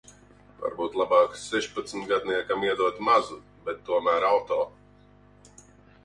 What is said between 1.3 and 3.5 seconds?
sešpadsmitgadniekam iedot mazu,